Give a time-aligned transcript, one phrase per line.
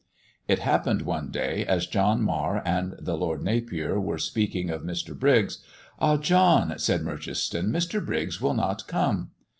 [0.47, 5.15] It happened one day, as John Marr and the Lord Napier were speaking of Mr.
[5.15, 5.59] Briggs:
[5.99, 6.17] 'Ah!
[6.17, 8.03] John,' said Merchiston, 'Mr.
[8.03, 9.29] Briggs will not come.'